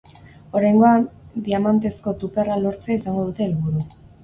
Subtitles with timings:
[0.59, 1.05] Oraingoan,
[1.49, 3.89] diamantezko tuperra lortzea izango dute helburu.